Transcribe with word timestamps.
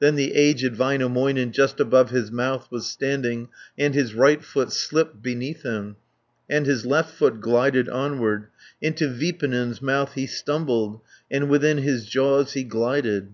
Then 0.00 0.16
the 0.16 0.34
aged 0.34 0.74
Väinämöinen, 0.74 1.50
Just 1.50 1.80
above 1.80 2.10
his 2.10 2.30
mouth 2.30 2.68
was 2.70 2.84
standing, 2.86 3.48
And 3.78 3.94
his 3.94 4.14
right 4.14 4.44
foot 4.44 4.70
slipped 4.70 5.22
beneath 5.22 5.62
him, 5.62 5.96
And 6.46 6.66
his 6.66 6.84
left 6.84 7.08
foot 7.14 7.40
glided 7.40 7.88
onward. 7.88 8.48
Into 8.82 9.08
Vipunen's 9.08 9.80
mouth 9.80 10.12
he 10.12 10.26
stumbled, 10.26 11.00
And 11.30 11.48
within 11.48 11.78
his 11.78 12.04
jaws 12.04 12.52
he 12.52 12.64
glided. 12.64 13.32